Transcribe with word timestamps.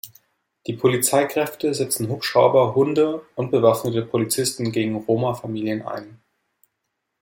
Die 0.65 0.73
Polizeikräfte 0.73 1.75
setzen 1.75 2.09
Hubschrauber, 2.09 2.73
Hunde 2.73 3.23
und 3.35 3.51
bewaffneten 3.51 4.09
Polizisten 4.09 4.71
gegen 4.71 4.95
Roma-Familien 4.95 5.83
ein. 5.83 6.19